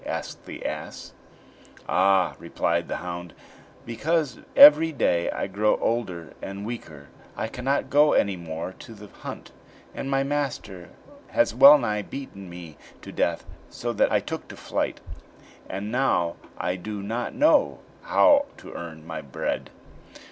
[0.03, 1.13] asked the ass.
[1.87, 3.31] "Ah," replied the hound,
[3.85, 9.09] "because every day I grow older and weaker; I cannot go any more to the
[9.19, 9.51] hunt,
[9.93, 10.89] and my master
[11.27, 15.01] has well nigh beaten me to death, so that I took to flight;
[15.69, 19.69] and now I do not know how to earn my bread."